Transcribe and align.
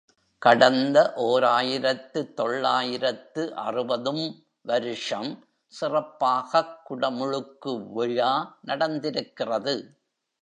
கடந்த 0.41 1.13
ஓர் 1.15 1.43
ஆயிரத்து 1.43 2.33
தொள்ளாயிரத்து 2.33 3.55
அறுபது 3.55 4.13
ம் 4.13 4.31
வருஷம் 4.61 5.29
சிறப்பாகக் 5.73 6.73
குடமுழுக்கு 6.89 7.73
விழா 7.93 8.33
நடந்திருக்கிறது. 8.67 9.75